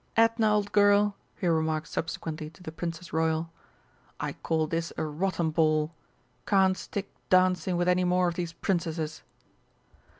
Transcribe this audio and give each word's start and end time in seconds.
"Edna, 0.17 0.51
old 0.55 0.71
girl," 0.71 1.15
he 1.35 1.45
remarked 1.47 1.87
subsequently 1.87 2.49
to 2.49 2.63
the 2.63 2.71
Princess 2.71 3.13
Royal, 3.13 3.51
"I 4.19 4.33
call 4.33 4.65
this 4.65 4.91
a 4.97 5.03
rotten 5.05 5.51
ball. 5.51 5.93
Can't 6.47 6.75
stick 6.75 7.13
dancing 7.29 7.77
with 7.77 7.87
any 7.87 8.03
more 8.03 8.27
of 8.27 8.33
these 8.33 8.51
Princesses!" 8.51 9.21